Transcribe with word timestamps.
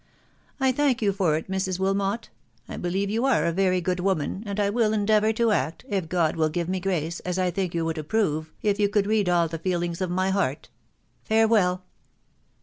"I 0.59 0.71
thank 0.71 1.03
you 1.03 1.11
for 1.13 1.35
it, 1.37 1.47
Mrs. 1.47 1.77
Wilmot.... 1.77 2.29
I 2.67 2.75
believe 2.77 3.11
you 3.11 3.23
are 3.25 3.45
a 3.45 3.51
very 3.51 3.81
good 3.81 3.99
woman, 3.99 4.41
and 4.47 4.59
I 4.59 4.71
will 4.71 4.93
endeavour 4.93 5.31
to 5.33 5.51
act, 5.51 5.85
if 5.87 6.09
God 6.09 6.35
will 6.35 6.49
give 6.49 6.67
me 6.67 6.79
grace, 6.79 7.19
as 7.19 7.37
I 7.37 7.51
think 7.51 7.75
you 7.75 7.85
would 7.85 7.99
approve, 7.99 8.51
if 8.63 8.79
you 8.79 8.89
could 8.89 9.05
read 9.05 9.29
all 9.29 9.47
the 9.47 9.59
feelings 9.59 10.01
of 10.01 10.09
my 10.09 10.31
heart. 10.31 10.69
Farewell 11.21 11.83